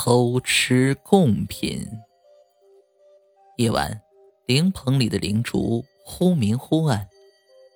[0.00, 1.84] 偷吃贡品。
[3.56, 4.00] 夜晚，
[4.46, 7.08] 灵棚里的灵烛忽明忽暗，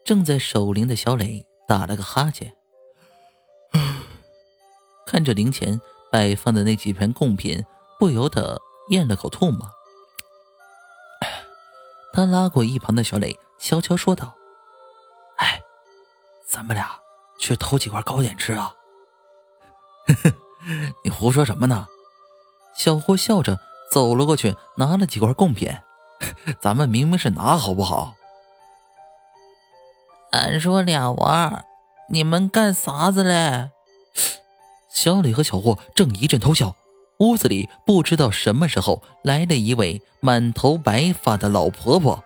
[0.05, 2.55] 正在守灵的小磊打了个哈欠，
[5.05, 5.81] 看着灵前
[6.13, 7.67] 摆放的那几盆贡品，
[7.99, 9.69] 不由得咽了口唾沫。
[12.15, 14.33] 他拉过一旁的小磊，悄悄说道
[15.39, 15.61] ：“哎，
[16.47, 16.89] 咱们俩
[17.41, 18.77] 去偷几块糕点吃啊？”“，
[21.03, 21.85] 你胡说什么呢？”
[22.83, 23.61] 小霍笑着
[23.93, 25.73] 走了过去，拿了几块贡品。
[26.61, 28.17] “咱们明明是拿，好不好
[30.33, 31.65] ？”“俺说俩娃儿，
[32.09, 33.71] 你们干啥子嘞？”
[34.91, 36.75] 小磊和小霍正一阵偷笑。
[37.21, 42.25] 屋子里不知道什么时候来了一位满头白发的老婆婆，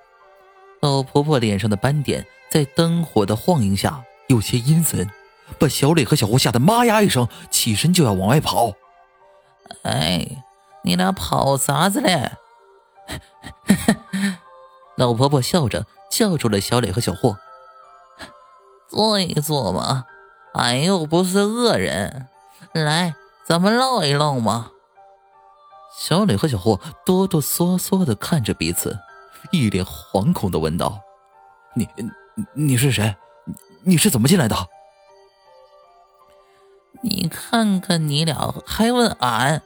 [0.81, 5.07] 老婆婆脸上的斑点在灯火的晃映下有些阴森，
[5.59, 8.73] 把小磊和小胡吓得妈呀一声，起身就要往外跑。
[9.83, 10.25] 哎，
[10.87, 12.31] 你俩跑啥子嘞？
[14.97, 17.37] 老婆婆笑着叫住了小磊和小霍
[18.89, 20.05] ：“坐一坐嘛，
[20.55, 22.29] 俺又不是恶人，
[22.73, 24.71] 来，咱们唠一唠嘛。”
[25.99, 28.97] 小磊和小霍哆哆嗦嗦的看着彼此，
[29.51, 31.01] 一脸惶恐的问道
[31.75, 31.89] ：“你，
[32.55, 33.17] 你是谁？
[33.83, 34.55] 你是怎么进来的？”
[37.03, 39.63] 你看看你俩还问俺，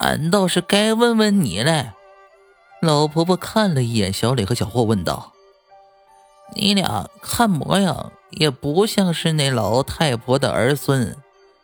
[0.00, 1.92] 俺倒是该问问你嘞。
[2.80, 5.34] 老婆婆看了一眼小磊和小霍，问道
[6.56, 11.14] ：“你俩看模样也不像是那老太婆的儿孙，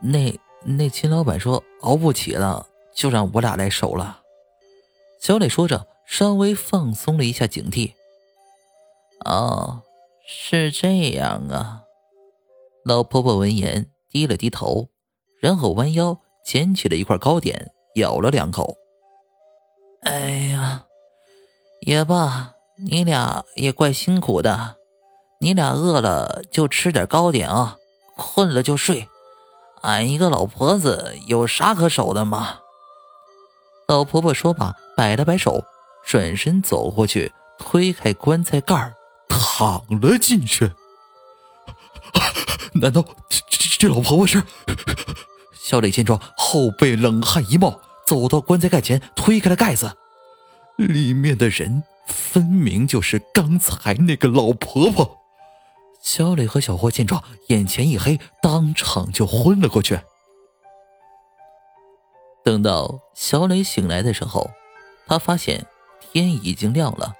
[0.00, 4.20] 那那秦老板说熬不起了，就让我俩来守了。
[5.18, 7.94] 小磊说着，稍微放松了一下警惕。
[9.24, 9.80] 哦，
[10.26, 11.84] 是这样啊。
[12.84, 14.88] 老婆婆闻言低了低头，
[15.40, 18.76] 然后弯腰捡起了一块糕点，咬了两口。
[20.02, 20.84] 哎呀，
[21.80, 22.52] 也罢，
[22.88, 24.76] 你俩也怪辛苦的。
[25.40, 27.76] 你俩饿了就吃点糕点啊，
[28.16, 29.08] 困了就睡。
[29.82, 32.60] 俺一个老婆子有啥可守的吗？
[33.86, 35.64] 老婆婆说罢，摆了摆手，
[36.04, 38.94] 转身走过去，推开棺材盖
[39.28, 40.72] 躺了进去。
[42.80, 44.42] 难道这这这老婆婆是？
[45.52, 49.96] 小磊见状，后背冷汗一冒，走到棺材盖前，推开了盖子，
[50.76, 55.18] 里面的人分明就是刚才那个老婆婆。
[56.00, 60.00] 小磊和小霍见状，眼前一黑，当场就昏了过去。
[62.44, 64.50] 等到小磊醒来的时候，
[65.06, 65.66] 他发现
[66.00, 67.14] 天已经亮了，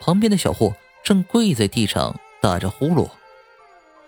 [0.00, 0.72] 旁边的小霍
[1.04, 3.10] 正跪在地上打着呼噜，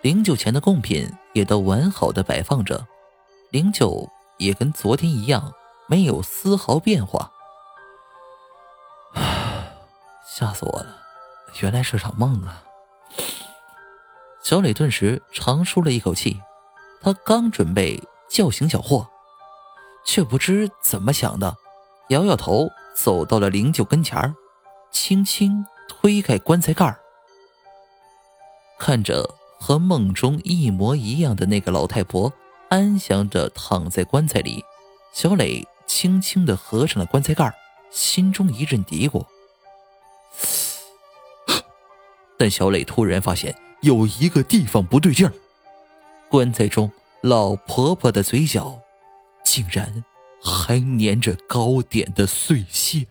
[0.01, 2.87] 灵柩前的贡品也都完好的摆放着，
[3.51, 5.53] 灵柩也跟昨天一样，
[5.87, 7.31] 没有丝毫变化。
[10.25, 10.95] 吓死我了，
[11.61, 12.63] 原来是场梦啊！
[14.41, 16.41] 小磊顿时长舒了一口气，
[17.01, 19.05] 他刚准备叫醒小霍，
[20.05, 21.57] 却不知怎么想的，
[22.07, 24.33] 摇摇头走到了灵柩跟前
[24.91, 26.97] 轻轻推开棺材盖
[28.79, 32.31] 看着和梦中一模一样的那个老太婆
[32.69, 34.63] 安详着躺在棺材里，
[35.13, 37.53] 小磊轻轻的合上了棺材盖
[37.91, 39.25] 心中一阵嘀咕，
[42.37, 43.55] 但小磊突然发现。
[43.81, 45.31] 有一个地方不对劲儿，
[46.29, 48.77] 棺材中老婆婆的嘴角，
[49.41, 50.03] 竟然
[50.43, 53.07] 还粘着糕点的碎屑。